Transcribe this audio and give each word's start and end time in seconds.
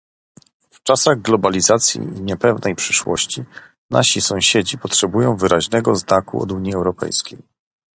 W 0.71 0.83
czasach 0.83 1.21
globalizacji 1.21 2.01
i 2.01 2.21
niepewnej 2.21 2.75
przyszłości, 2.75 3.43
nasi 3.89 4.21
sąsiedzi 4.21 4.77
potrzebują 4.77 5.35
wyraźnego 5.35 5.95
znaku 5.95 6.41
od 6.43 6.51
Unii 6.51 6.73
Europejskiej 6.73 7.37